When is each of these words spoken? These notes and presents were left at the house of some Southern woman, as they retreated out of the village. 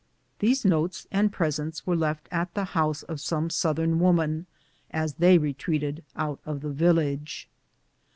These 0.39 0.65
notes 0.65 1.05
and 1.11 1.31
presents 1.31 1.85
were 1.85 1.95
left 1.95 2.27
at 2.31 2.51
the 2.55 2.63
house 2.73 3.03
of 3.03 3.21
some 3.21 3.51
Southern 3.51 3.99
woman, 3.99 4.47
as 4.89 5.13
they 5.13 5.37
retreated 5.37 6.03
out 6.15 6.39
of 6.43 6.61
the 6.61 6.71
village. 6.71 7.47